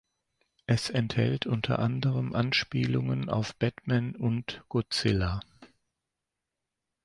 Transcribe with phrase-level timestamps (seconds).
[0.65, 5.41] Es enthält unter anderem Anspielungen auf Batman und Godzilla.